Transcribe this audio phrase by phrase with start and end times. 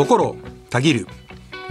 [0.00, 0.34] 心
[0.70, 1.06] たぎる。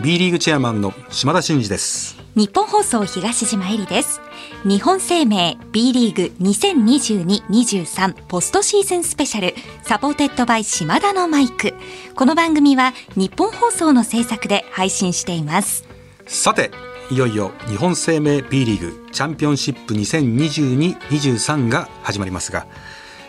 [0.04, 2.16] B リーグチェアマンの島田慎二です。
[2.36, 4.22] ニッポン放送東島衣里です。
[4.64, 11.74] 日本生命 B リーグ2022-23ポストシーズンスペシャル supported by 島田のマイク。
[12.16, 15.88] この番組はニッポン放送の制作で配信しています。
[16.28, 16.70] さて
[17.10, 22.68] いよいよ日本生命 B リーグチャンピオンシップ2022-23が始まりますが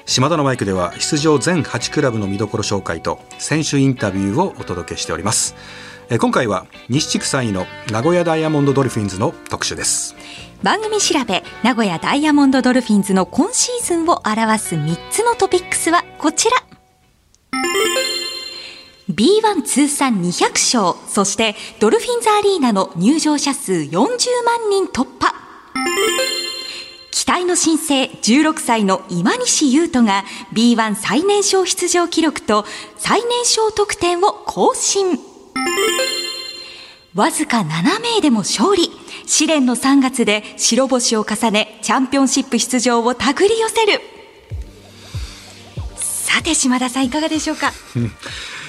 [0.07, 5.55] 島田のマイクでは出場全8クラブの見どころ紹介と選手インタビューをお届けしております。
[6.19, 10.17] 今回は西地区3位の名古屋ダイヤモンドドルフィンズの特集です。
[10.63, 16.57] 番組調べ名古屋ダイヤモンドドルフィンズの今シーズンを表す3つのトピックスはこちら。
[19.11, 25.35] B1 通算200勝そしてドルフィンズアリーナの入場者数40万人突破。
[27.31, 32.65] 待の新星16歳の今西優斗が B1 最年少出場記録と
[32.97, 35.17] 最年少得点を更新。
[37.15, 38.91] わずか7名でも勝利。
[39.27, 44.01] 試練の3月で白星を重ねチャンピオンシップ出場を手繰り寄せる。
[45.99, 47.73] さて島田さんいかがでしょうか？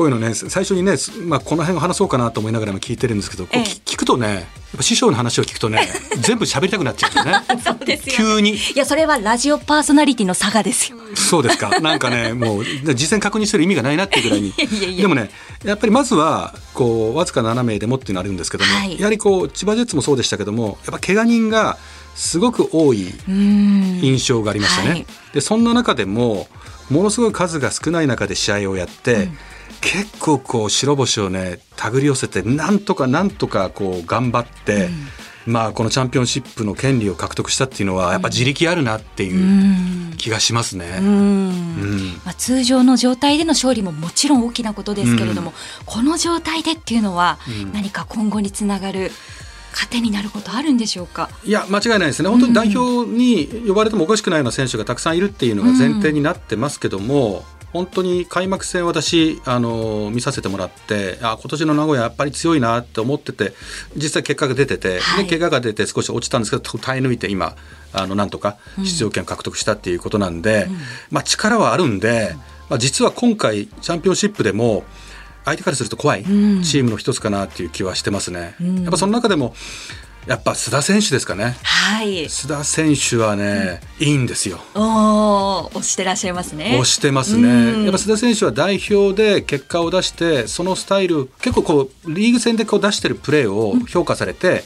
[0.00, 0.94] こういうのね最初にね、
[1.26, 4.44] まあ、この辺を話そうかなと思いながらも聞いてるんですけど、こう聞くとねやっ
[4.78, 5.86] ぱ師匠の話を聞くとね
[6.22, 7.62] 全部喋りたくなっちゃうん ですよね。
[7.62, 8.54] そうですよ急に。
[8.54, 10.96] いやそれはラジオパーソナリティの差がですよ。
[11.14, 11.80] そうですか。
[11.80, 14.54] なんかねもう実際確認する意味がないなっていうぐらいに。
[14.96, 15.28] でもね
[15.66, 18.98] やっぱりまずはこうわずか7名でもっていうのあるんですけども、はい。
[18.98, 21.76] やはりこう千葉ジェッツもそうでしたけどもやっぱ怪我人が
[22.16, 24.00] すごく多いうん。
[24.02, 24.88] 印象がありましたね。
[24.88, 25.06] はい。
[25.34, 26.48] でそんな中でも
[26.90, 29.28] ものすごい数が少ない中で試合をやって、
[29.80, 34.88] 結構こう白星をね手繰り寄せてなんとかなんとかこう頑張って、
[35.46, 40.16] まあこのチャンピオンシップの権利を獲得したっていうのはやっぱ自力あるなっていううん。
[40.16, 40.98] 気がしますね。
[41.00, 41.06] うん。
[41.06, 42.20] うん。
[42.26, 45.54] まあ、通常の状態での勝利ももちろん大きなことですけれども、
[45.86, 47.72] この状態でっていうのはうん。
[47.72, 49.10] 何か今後につながる
[49.72, 51.30] 糧になることあるんでしょうか？
[51.44, 52.28] いや間違いないですね。
[52.28, 63.52] 本当に代表に呼ばれてもおかしくないような選手がたくさんいるっていうのが前提になってますけども、本当に開幕戦私あの見させてもらってあ今年の名古屋やっぱり強いなって思ってて
[63.96, 65.24] 実際結果が出てて、はい。
[65.24, 67.56] で怪我が出て少し落ちたんですけど耐え抜いて今
[67.92, 70.68] あのなんとか出場権を獲得したっていうことなんで、
[71.10, 72.34] まあ、力はあるんで、
[72.68, 74.84] まあ、実は今回チャンピオンシップでも
[75.44, 76.32] 相手からすると怖いチん。
[76.60, 78.54] ームの一つかなっていう気はしてますね。
[78.62, 78.82] ん。
[78.82, 79.54] やっぱその中でも
[80.30, 81.56] やっぱ須田選手ですかね。
[81.64, 82.26] はい。
[82.26, 84.60] 須田選手はね、いいんですよ。
[84.76, 86.66] おお、押してらっしゃいますね。
[86.74, 87.82] 押してますうんね。
[87.82, 94.62] やっぱ須田選手は代表で結果を出して、そのスタイル、結構こう、リーグ戦でこう出してるプレーを評価されて、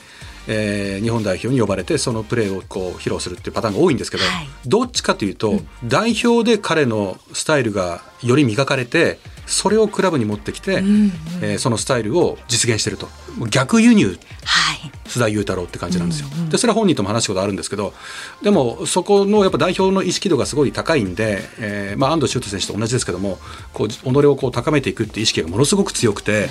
[0.49, 13.09] えー日本代表に呼ばれてそのプレーをこう披露するっていうパターンが多いんですけど、はいどっちかというと、代表で彼のスタイルがより磨かれてそれをクラブに持ってきて、うんうんえーそのスタイルを実現してると
[13.49, 14.93] 逆輸入はい。
[15.19, 16.29] 須田雄太郎って感じなんですよ。
[16.51, 17.95] でそれは本人とも話したことあるんですけど
[18.43, 23.39] でもそこのやっぱ代表の意識度がすごい高いんで、えーまあ、安藤修斗選手と同じですけども
[23.73, 26.49] こう己をこう高めていくっていう意識がものすごく強くて、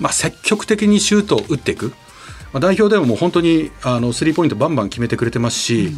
[0.00, 1.88] まあ、積極的にシュートを打っていく、
[2.52, 5.90] まあ、代表でももう本当にあのスリーポイントバンバン決めてくれてますし、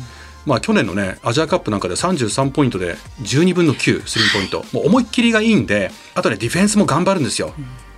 [0.46, 4.64] まあ、去年のねアジアカップなんかで33ポイントで12分の9スリーポイント。
[4.72, 7.52] もう思いっきりがいいんであとねディフェンスも頑張るんですよ。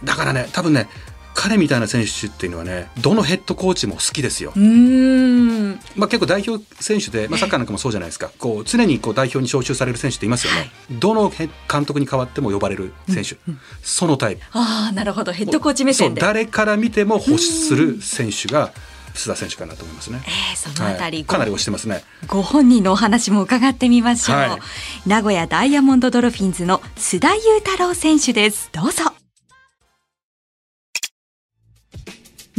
[0.05, 0.89] だからね多分ね
[1.35, 4.53] 彼みたいな選手っていうのはねどのヘッドコーチも好きですよ。
[4.55, 5.81] う、ーん。
[5.97, 8.31] まあ、結構代表選手で、まあ、サッカーなんかもそうじゃないですか。
[8.39, 13.37] こう常にこう代表に招集される選手っていますよね、どのヘ監督に代わっても呼ばれる選手、
[13.83, 14.43] そのタイプ。
[14.53, 15.33] ああ、なるほど。
[15.33, 18.73] ヘッドコーチ目線誰から見ても欲する選手が
[19.15, 20.21] 須田選手かなと思いますね。
[20.27, 21.25] えーそのあたり、はい。
[21.25, 22.05] かなり推してますね。
[22.27, 25.09] ご本人のお話も伺ってみましょう、はい。
[25.09, 28.69] 名古屋ダイヤモンドドルフィンズの須田雄太郎選手です。
[28.73, 29.20] どうぞ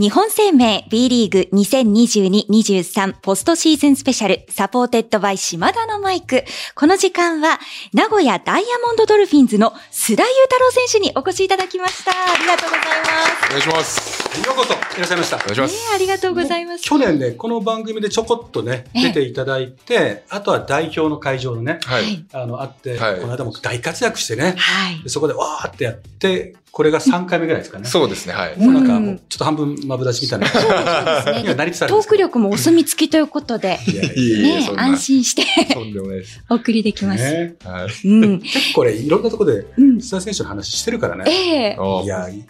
[0.02, 6.44] 日本生命 B リーグ2022-23ポストシーズンスペシャル supported by 島田のマイク。
[6.74, 7.60] この時間は
[7.94, 12.14] 名古屋ダイヤモンドドルフィンズの須田侑太郎選手にお越しいただきました。
[12.14, 13.46] ありがとうございます。
[13.46, 14.22] お願いします。
[14.48, 15.40] ようこそいらっしゃいましたお。
[15.40, 15.92] 願いしまえす。
[15.92, 16.84] ーありがとうございます。
[16.84, 22.26] 去年ね、この番組でちょこっとね、ええ出ていただいて、あとは代表の会場のね、はい。
[22.34, 25.10] あの、あって、はいこの間も大活躍してね、はいで。
[25.10, 27.86] そこでわーってやって、これが3回目ぐらいですかね。
[27.86, 28.34] そうですね。
[28.34, 28.58] はい。
[28.58, 30.48] なんかもう、ちょっと半分マブダチみたいな。
[30.48, 36.42] そうですにはなりつつあるんトーク力もお墨付きということで、ねそんな安心してとんでもないです。
[36.50, 37.24] お送りできます。
[37.24, 39.98] 結構ね、いろんなところで、うん。
[39.98, 41.26] 須田選手の話してるからね。
[41.30, 42.46] ええあいや、いい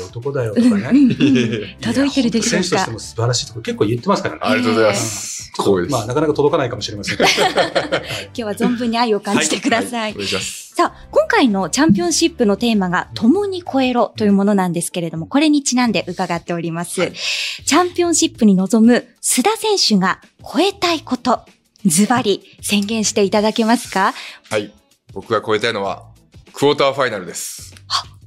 [0.00, 1.76] 男だよとかね。
[1.80, 2.90] 届いてるでしょうか選手として。
[2.90, 4.40] も素晴らしいところ結構言ってますからね。
[4.42, 5.52] ありがとうございます。
[5.90, 7.28] まあ、なかなか届かないかもしれませんけど。
[7.38, 10.10] 今日は存分に愛を感じてください。
[10.12, 10.69] はお願いします。
[10.72, 17.10] さあ、今回のチャンピオンシップのテーマが共に超えろというものなんですけれども、これにちなんで伺っております。
[17.66, 21.40] チャンピオンシップに臨む須田選手が超えたいこと、
[21.84, 24.14] ズバリ宣言していただけますか？
[24.48, 24.72] はい。
[25.12, 26.04] 僕が超えたいのは、
[26.52, 27.74] クォーターファイナルです。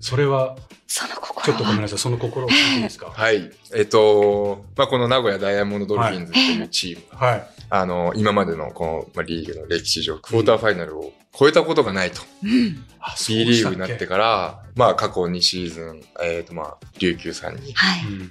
[0.01, 1.45] それは、その心は？
[1.45, 3.09] ちょっとごめんなさい、その心を聞いていいですか？
[3.15, 3.49] はい。
[3.73, 7.47] えっと、まあ、この名古屋ダイヤモンドドルフィンズっていうチーム、はい。
[7.69, 12.21] あの、今までのこの、まあ、リーグの歴史上、クォーターファイナルを超えたことがないと。
[12.43, 12.85] うん。
[12.99, 17.73] あ B リーグになってから、まあ、過去2シーズン、えっ、と、まあ、琉球さんに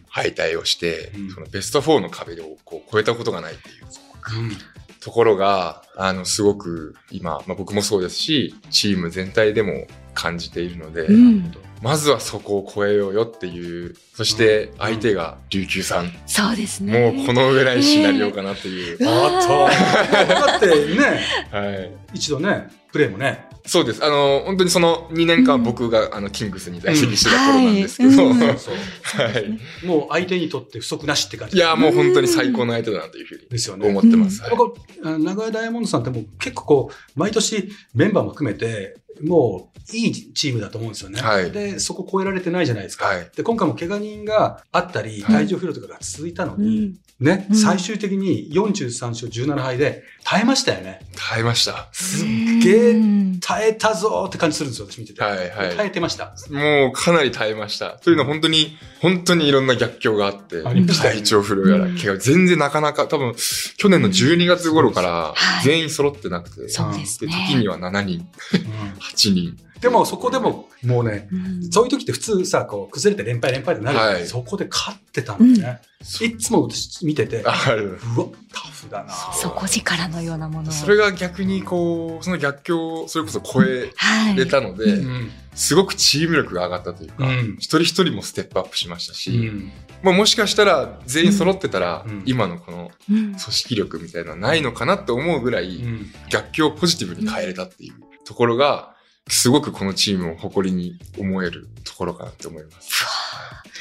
[0.09, 3.85] 敗退をして、うんそのベスト4の壁をこう超えたことがないっていう
[4.39, 4.53] うん
[5.03, 11.53] ところが、あの、すごく今、まあ、僕もそうですし、チーム全体でも感じているので、うん。
[11.83, 17.13] まずはそこを超えようよっていう、そして相手が琉球さん、そうですね。
[17.13, 18.99] もうこのぐらいシナリオかなっていう。
[19.01, 20.35] うわあった。
[20.35, 21.21] だってね、
[21.51, 21.91] はい。
[22.15, 24.05] 一度ね、プレーもね、そうです。
[24.05, 29.87] あの、本当にその2年間僕が、あの、キングスに在籍してた頃なんですけど、うん はいそうはい。
[29.87, 31.57] もう相手にとって不足なしって感じ。
[31.57, 33.89] いや、もう本当に最高の相手だなというふうにですよね。
[33.89, 34.43] 思ってます。
[34.43, 41.21] はい僕あの名古屋ダイヤモンドさんってもう結構こう、毎年メンバーも含めて、もういいチームだと思うんですよね。
[41.21, 43.07] はいで、そこ超えられてないじゃないですか。
[43.07, 46.95] はいで、今回も怪我人があったり、はい体調不良とかが続いたのうに、ん。
[47.21, 51.01] ね、うん最終的に43勝17敗で耐えましたよね。
[51.15, 51.89] 耐えました。
[51.93, 52.29] すっ
[52.63, 55.23] げえうん耐えたぞーって感じするんですよ、私見てて。
[55.23, 56.35] はいはい耐えてました。
[56.51, 57.91] もうかなり耐えました。
[57.91, 63.35] というのは本当に、本当にいろんな逆境があって、ありましたよね体調不良やら、うん怪我、全然なかなか、多分、
[63.77, 67.33] 去年の12月頃からはい全員揃ってなくて、そうですで、ね。
[67.49, 68.27] 時には7人、うん
[69.15, 69.57] 8人。
[69.83, 71.71] でもそこでも、もうね、うん。
[71.73, 74.27] そういう時って普通さ、こう、崩れて連敗連敗ってなる、はい。
[74.29, 75.81] そこで勝ってたんだよね。
[76.03, 77.99] そいつも私見てて、ある。
[78.17, 79.13] うわ、タフだな。
[79.13, 80.73] 底力のようなものを。
[80.73, 84.37] それが逆にこう、その逆境をそれこそ超えはい。
[84.37, 85.31] れたので、うん。
[85.57, 87.57] すごくチーム力が上がったというか、うん。
[87.59, 89.73] 一人一人もステップアップしましたし、うん。
[90.05, 92.23] まあ、もしかしたら全員揃ってたら、うん。
[92.25, 93.33] 今のこのうん。
[93.33, 96.13] 組織力みたいなのはないのかなって思うぐらい、うん。
[96.31, 97.95] 逆境をポジティブに変えれたっていう
[98.25, 98.92] ところが、
[99.29, 103.05] すごくこのチームを誇りに思えるところかなって思います。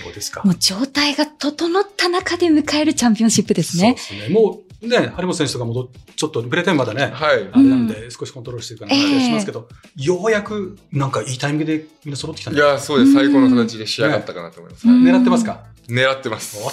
[0.03, 0.41] そうですか？
[0.43, 3.95] もう状態が整った中で迎えるチャンピオンシップですね。
[3.97, 4.33] そうですね。
[4.33, 7.49] もうね、張本選手とかもどちょっとブレテンまだね、はい。
[7.51, 13.13] あれなんで少しコントロールしてるかなしますけど、ようやくなんかいいタイミングでみんな揃ってきたんじゃないいや、そうです。
[13.13, 14.88] 最高の形で仕上がったかなと思います。
[14.88, 15.65] うんはい狙ってますか？
[15.88, 16.57] 狙ってます。
[16.63, 16.71] おっ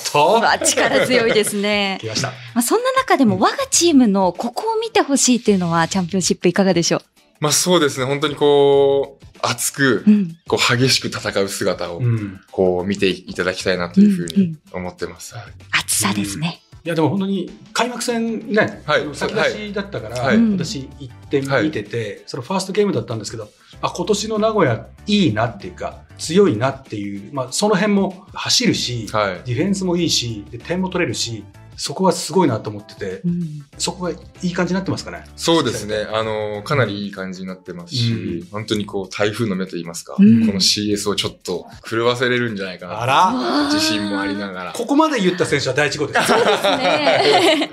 [0.61, 2.07] と力強いですね 来。
[2.09, 2.29] ました。
[2.29, 7.03] まあ、そんな中でも我がチームのここを見てほしいっていうのはチャンピオンシップいかがでしょ
[7.41, 8.07] まあそうですね。
[8.07, 10.05] 本当にこう、熱く。
[10.49, 12.41] こう激しく戦う姿を、うん。
[12.51, 15.35] こう見ていただきたいなというふうに思ってます。
[15.35, 16.63] はい熱さですね。
[16.85, 23.49] いやでも本当に開幕戦ね、はい先出しだったから、はい私行ってはい見てて、そのファーストゲームだったんですけど、
[23.83, 29.43] あ、今年の名古屋いいなっていうか、強いなっていう、まあその辺も走るし、はい。
[29.45, 31.45] ディフェンスもいいし、で点も取れるし、
[31.79, 33.65] そこはすごいなと思ってて、うん。
[33.79, 35.25] そこがいい感じになってますかね？
[35.37, 36.07] そうですね。
[36.13, 43.01] あの、かなりいい感じになってますし、うん本当にこう、台風の目といいますか、うんこの CS をちょっと狂わせれるんじゃないかな。
[43.01, 44.73] あら、自信もありながら。
[44.73, 46.27] ここまで言った選手は第一号です。
[46.27, 47.71] そうですね。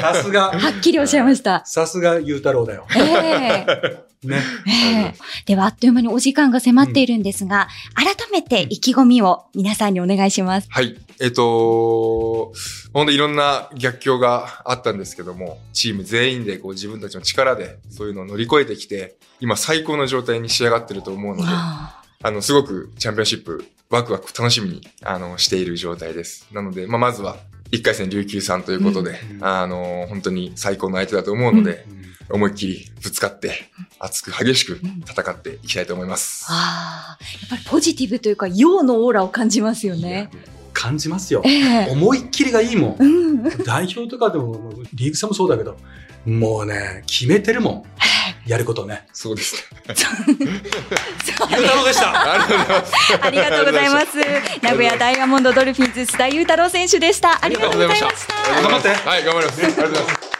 [0.00, 1.62] さすが、はっきりおっしゃいました。
[1.66, 2.86] さすがゆうたろうだよ。
[2.96, 4.40] ええね。
[4.66, 5.14] ええ
[5.46, 10.68] では、あっという間にお時間が迫っているんですが、改めて意気込みを皆さんにお願いします。
[10.70, 10.96] はい。
[11.20, 12.52] えっと、
[12.92, 26.46] 本当いろんな逆境があったんですけども、チーム全員でこう自分たちの力でそういうのを乗り越えてきて、今最高の状態に仕上がってると思うので、ああの、すごくチャンピオンシップ、ワクワク楽しみに、あの、している状態です。
[26.52, 27.36] なので、まあ、まずは、
[27.72, 31.84] 1回戦琉球さんということで、うんあの、本当に最高の相手だと思うので、
[32.30, 36.46] 思いっきりぶつかって、熱く激しく戦っていきたいと思います。
[36.48, 40.30] あーやっぱりポジティブというか、陽のオーラを感じますよね。
[40.82, 41.86] 感じますよえ。
[41.88, 42.96] え思いっきりがいいもん。
[42.98, 43.42] うん。
[43.64, 45.76] 代表とかでも、リーグ戦もそうだけど、
[46.26, 47.84] もうね、決めてるもん。
[48.46, 49.06] やることね。
[49.12, 49.94] そうですね。
[51.50, 52.10] ゆうたろうでした。
[52.26, 53.22] ありがとうございます。
[53.22, 54.06] ありがとうございます。
[54.60, 57.38] 名古屋ダイヤモンドドルフィンズ須田裕太郎選手でした。
[57.40, 58.62] ありがとうございました。
[58.62, 59.64] 頑張ってはい、頑張ります。
[59.64, 60.31] ありがとうございます。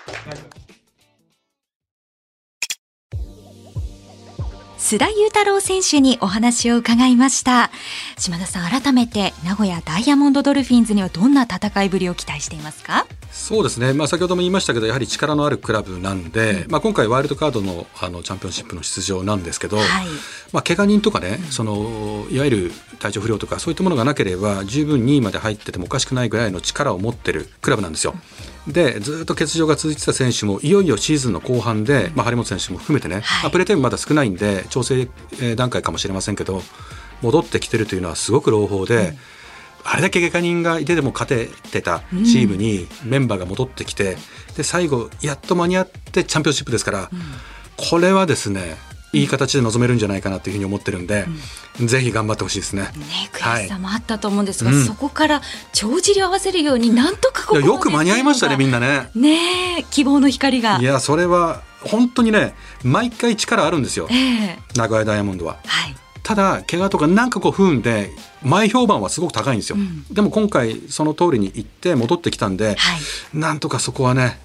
[4.92, 7.70] 須田裕太郎選手にお話を伺いました。
[8.18, 13.06] 島田さん、改めて名古屋ダイヤモンドドルフィンズにはどんな戦いぶりを期待していますか？
[13.30, 19.86] そうですね、まあ、先ほども言いましたけど、やはり力のあるクラブなんで、まあ、今回、ワイルドカードのあのチャンピオンシップの出場なんですけど、はい。
[20.52, 28.14] まあ、怪我人とかね、そのいわゆる体調不良とか、そういったものがなければ、十分2位まで入っててもおかしくないぐらいの力を持ってるクラブなんですよ。
[28.68, 33.24] でずっと欠場が続いてた選手もいよいよシーズンの後半で、まあ、張本選手も含めてね、はい。
[33.44, 36.62] まあ、プレータイムまだ少ないんで調整えー段階かもしれませんけど
[37.22, 39.14] 戻ってきてるというのはすごく朗報で、
[39.84, 44.16] あれだけ怪我人がいてでも勝ててたチームにメンバーが戻ってきて
[44.56, 47.10] で最後やっと間に合ってチャンピオンシップですから、
[47.90, 48.76] これはですね
[49.12, 51.26] いい形で臨めるんじゃないかなというふうに思ってるんで、
[51.78, 52.82] ぜひ頑張ってほしいですね。
[52.82, 52.90] ね、
[53.32, 55.42] 悔しさもあったと思うんですが、はいうんそこから
[55.72, 58.80] 帳尻を合わせるようになんとかここよく間に合いましたねみんな。
[58.80, 59.10] なね。
[59.14, 60.82] ねえ希望の光がい。
[60.82, 62.54] やそれは本当にね
[62.84, 65.58] 毎回力あるんですよええ名古屋ダイヤモンドは。
[65.64, 65.94] はい。
[66.22, 68.10] ただ怪我とかなんかこう不運で
[68.42, 72.76] 前評判はすごく高いんですよ、うんでも今回その通りに行って戻ってきたんで、はい。
[73.36, 74.38] なんとかそこはね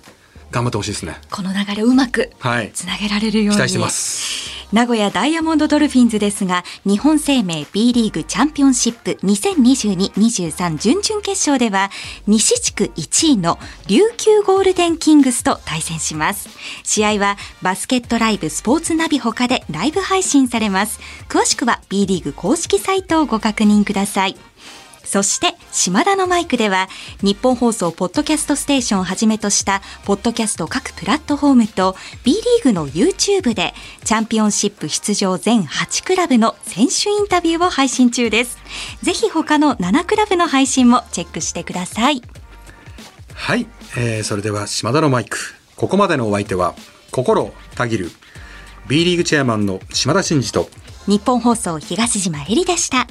[0.52, 3.56] 頑張ってほしいですねこの流れをうまくはいつなげられるように。
[3.56, 4.27] 期待してます
[4.74, 11.90] 名古屋ダイヤモンドドルフィンズですが、日本生命 B リーグチャンピオンシップ2022-23準々決勝では、
[12.28, 16.50] 西地区1位の琉球ゴールデンキングスと対戦します。
[16.84, 21.00] 試合はバスケットライブスポーツナビ他でライブ配信されます。
[21.30, 24.36] 詳しくは B リーグ公式サイトをご確認ください。
[25.06, 26.90] そして、島田のマイクでは、
[27.22, 38.58] 日本放送ポッドキャストステーションをはじめとした、ポッドキャスト各プラットフォームと、B リーグの YouTube で、チャンピオンシップ出場全8クラブの選手インタビューを配信中です。
[39.04, 42.24] ぜひ他の7クラブの配信もチェックしてください。
[43.36, 43.68] はい、
[43.98, 45.38] えーそれでは島田のマイク
[45.76, 46.74] ここまでのお相手は
[47.12, 48.10] 心たぎる
[48.88, 50.70] B リーグチェアマンの島田真二と
[51.06, 53.08] 日本放送東島えりでした。